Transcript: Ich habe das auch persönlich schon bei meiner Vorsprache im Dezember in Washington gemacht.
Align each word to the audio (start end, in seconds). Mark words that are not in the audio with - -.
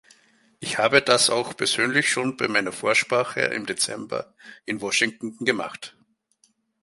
Ich 0.59 0.79
habe 0.79 1.03
das 1.03 1.29
auch 1.29 1.55
persönlich 1.55 2.09
schon 2.09 2.35
bei 2.35 2.47
meiner 2.47 2.71
Vorsprache 2.71 3.41
im 3.41 3.67
Dezember 3.67 4.33
in 4.65 4.81
Washington 4.81 5.37
gemacht. 5.45 5.95